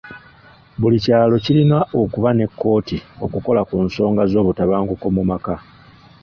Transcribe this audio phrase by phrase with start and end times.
[0.79, 5.55] Buli kyalo kirina okuba ne kkooti okukola ku nsonga z'obutabanguko mu maka.